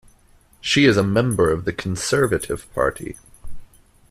She 0.61 0.85
is 0.85 0.97
a 0.97 1.03
member 1.03 1.51
of 1.51 1.63
the 1.63 1.71
Conservative 1.71 2.65
Party. 2.73 3.17